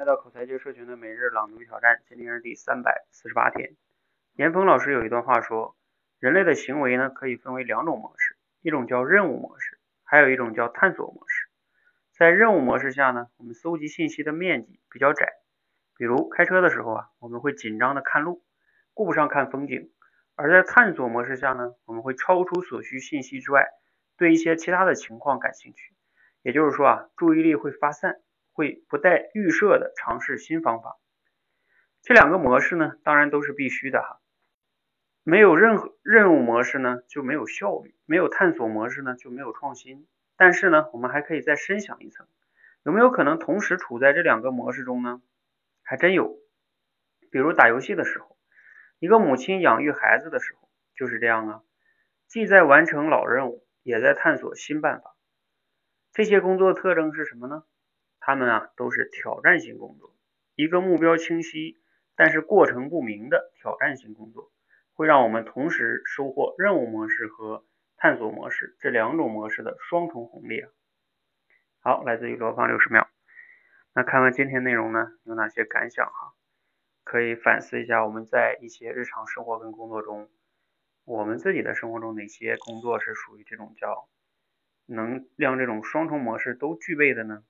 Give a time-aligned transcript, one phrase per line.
[0.00, 3.76] 来到口才界社群的每日朗读挑战，今天是第三百四十八天。
[4.32, 5.76] 严峰老师有一段话说，
[6.18, 11.50] 人类的行为呢可以分为两种模式，一种叫任务模式，还有一种叫探索模式。
[12.16, 15.34] 在任务模式下呢，我们搜集信息的面积比较窄，
[15.98, 18.42] 比如开车的时候啊，我们会紧张的看路，
[18.94, 19.90] 顾不上看风景；
[20.34, 23.68] 而在探索模式下呢，我们会超出所需信息之外，
[24.16, 25.92] 对一些其他的情况感兴趣。
[26.40, 28.22] 也就是说啊，注意力会发散。
[28.60, 30.98] 会不带预设的尝试新方法，
[32.02, 34.20] 这两个模式呢，当然都是必须的哈。
[35.22, 40.06] 没有任何任务模式呢，就没有效率；没有探索模式呢，就没有创新。
[40.36, 42.26] 但是呢，我们还可以再深想一层，
[42.82, 45.22] 有没有可能同时处在这两个模式中呢？
[45.82, 46.38] 还真有。
[47.30, 48.36] 比如打游戏的时候，
[48.98, 51.62] 一个母亲养育孩子的时候就是这样啊，
[52.28, 55.16] 既在完成老任务，也在探索新办法。
[56.12, 57.64] 这些工作特征是什么呢？
[58.20, 60.14] 他们啊都是挑战性工作，
[60.54, 61.80] 一个目标清晰，
[62.14, 64.52] 但是过程不明的挑战性工作，
[64.92, 67.64] 会让我们同时收获任务模式和
[67.96, 70.70] 探索模式这两种模式的双重红利啊。
[71.80, 73.08] 好，来自于罗芳六十秒。
[73.94, 76.34] 那看完今天内容呢，有哪些感想哈？
[77.02, 80.28] 可以反思一下我们在一些日常生活跟工作中，
[81.04, 84.08] 我们自己的生活中哪些工作是属于这种叫
[84.86, 87.42] 能让这种双重模式都具备的呢？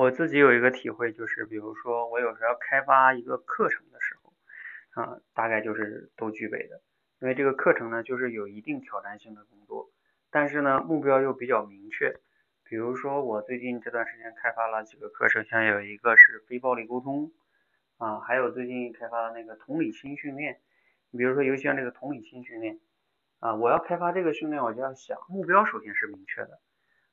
[0.00, 4.32] 我自己有一个体会，就是比如说我有时候要开发一个课程的时候，
[4.94, 6.80] 啊，大概就是都具备的。
[7.20, 9.90] 因为这个课程呢，就是有一定挑战性的工作，
[10.30, 12.18] 但是呢，目标又比较明确。
[12.64, 17.30] 比如说我最近这段时间开发了几个课程，像有一个是非暴力沟通，
[17.98, 20.62] 啊，还有最近开发的那个同理心训练。
[21.10, 22.80] 你比如说，尤其像这个同理心训练，
[23.40, 26.58] 啊，我要开发这个训练，我就要想目标首先是明确的。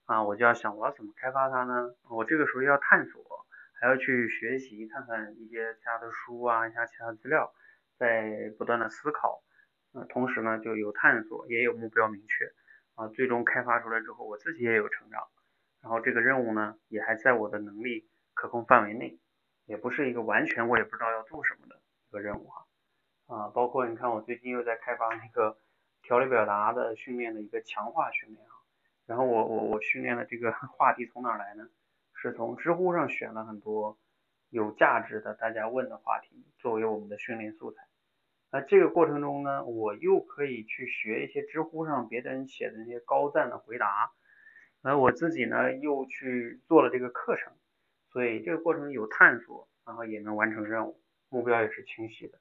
[0.07, 1.93] 啊，我就要想我要怎么开发它呢？
[2.09, 3.45] 我这个时候要探索，
[3.79, 7.53] 还要去学习，看看一些其他的书啊，一下其他资料，
[7.97, 9.43] 在不断的思考。
[9.91, 12.51] 呃，同时呢，就有探索，也有目标明确。
[12.95, 15.27] 啊，最终开发出来之后，我自己也有成长。
[15.81, 19.19] 然后这个任务呢，也还在我的能力可控范围内，
[19.65, 22.65] 也不是一个完全我也不知道要做什么的一个任务哈。
[23.27, 25.57] 啊，包括你看，我最近又在开发那个
[26.01, 28.56] 条理表达的训练的一个强化训练啊。
[29.07, 31.67] 然后我我我训练的这个 话题从哪来呢？
[32.19, 33.97] 是从知乎上选了很多
[34.49, 37.87] 有价值的大家问的话题作为我们的训练素材。
[38.49, 44.11] 那这个过程中呢，我又可以去学一些知乎上别人写的那些高赞的回答，
[44.81, 47.53] 而我自己呢又去做了这个课程，
[48.09, 52.39] 所以这个过程有探索，然后也能完成任务，目标也是清晰的。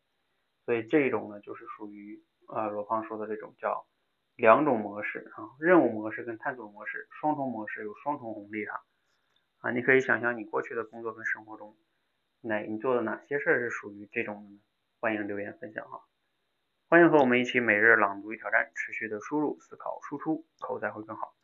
[0.65, 3.87] 所以这种呢就是属于啊罗胖说的这种叫。
[4.36, 8.84] 两种模式啊，任务模式跟探索模式，双重模式有双重红利哈
[9.60, 11.74] 啊，你可以想象你过去的工作跟生活中，
[12.42, 14.60] 哪你做的哪些事儿是属于这种的呢？
[15.00, 16.02] 欢迎留言分享哈，
[16.88, 21.36] 欢迎和我们一起每日朗读与挑战，持续的输入、思考、输出，口才会更好。